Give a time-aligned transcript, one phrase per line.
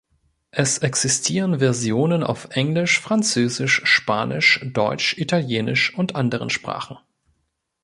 [0.49, 6.97] Es existieren Versionen auf Englisch, Französisch, Spanisch, Deutsch, Italienisch und anderen Sprachen.